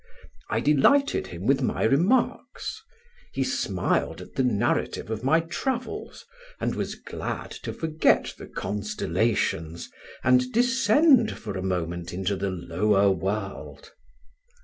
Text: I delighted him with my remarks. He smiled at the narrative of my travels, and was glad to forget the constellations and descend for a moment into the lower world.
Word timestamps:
I 0.49 0.61
delighted 0.61 1.27
him 1.27 1.45
with 1.45 1.61
my 1.61 1.83
remarks. 1.83 2.81
He 3.33 3.43
smiled 3.43 4.19
at 4.19 4.33
the 4.33 4.41
narrative 4.41 5.11
of 5.11 5.23
my 5.23 5.41
travels, 5.41 6.25
and 6.59 6.73
was 6.73 6.95
glad 6.95 7.51
to 7.61 7.71
forget 7.71 8.33
the 8.35 8.47
constellations 8.47 9.91
and 10.23 10.51
descend 10.51 11.37
for 11.37 11.55
a 11.55 11.61
moment 11.61 12.13
into 12.13 12.35
the 12.35 12.49
lower 12.49 13.11
world. 13.11 13.91